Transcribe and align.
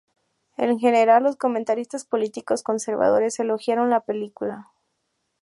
En 0.57 0.79
general, 0.79 1.21
los 1.21 1.35
comentaristas 1.35 2.05
políticos 2.05 2.63
conservadores 2.63 3.39
elogiaron 3.39 3.91
la 3.91 3.99
película. 3.99 4.71